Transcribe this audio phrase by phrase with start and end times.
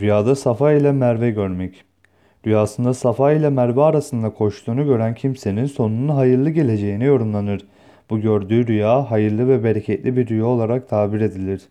[0.00, 1.84] Rüyada Safa ile Merve görmek.
[2.46, 7.66] Rüyasında Safa ile Merve arasında koştuğunu gören kimsenin sonunun hayırlı geleceğine yorumlanır.
[8.10, 11.62] Bu gördüğü rüya hayırlı ve bereketli bir rüya olarak tabir edilir.